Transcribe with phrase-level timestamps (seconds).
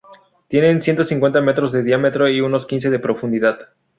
[0.47, 3.69] Tiene ciento cincuenta metros de diámetro y unos quince de profundidad.